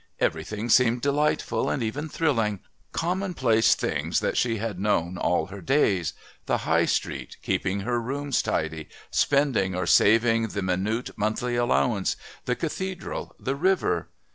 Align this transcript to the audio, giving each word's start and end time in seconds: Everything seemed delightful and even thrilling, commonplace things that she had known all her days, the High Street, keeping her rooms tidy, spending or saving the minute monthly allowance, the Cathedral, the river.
Everything 0.19 0.67
seemed 0.67 1.01
delightful 1.03 1.69
and 1.69 1.83
even 1.83 2.09
thrilling, 2.09 2.61
commonplace 2.91 3.75
things 3.75 4.19
that 4.19 4.35
she 4.35 4.57
had 4.57 4.79
known 4.79 5.15
all 5.15 5.45
her 5.45 5.61
days, 5.61 6.13
the 6.47 6.57
High 6.65 6.85
Street, 6.85 7.37
keeping 7.43 7.81
her 7.81 8.01
rooms 8.01 8.41
tidy, 8.41 8.89
spending 9.11 9.75
or 9.75 9.85
saving 9.85 10.47
the 10.47 10.63
minute 10.63 11.11
monthly 11.17 11.55
allowance, 11.55 12.15
the 12.45 12.55
Cathedral, 12.55 13.35
the 13.39 13.55
river. 13.55 14.09